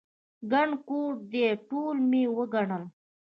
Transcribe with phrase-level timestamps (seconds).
[0.51, 2.83] ګڼه کور دی، ټول مې وګڼل.